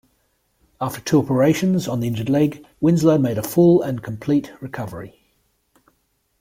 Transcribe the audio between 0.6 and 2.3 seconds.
After two operations on the injured